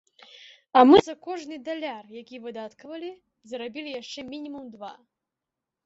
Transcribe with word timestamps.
А 0.79 0.81
мы 0.91 1.01
за 1.07 1.15
кожны 1.27 1.55
даляр, 1.67 2.05
які 2.21 2.41
выдаткавалі, 2.47 3.11
зарабілі 3.55 3.89
яшчэ 4.01 4.19
мінімум 4.35 4.65
два. 4.77 4.93